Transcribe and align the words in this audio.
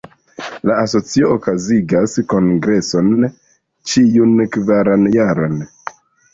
La 0.69 0.77
Asocio 0.83 1.29
okazigas 1.33 2.17
kongreson 2.33 3.13
ĉiun 3.93 4.37
kvaran 4.59 5.09
jaron. 5.21 5.65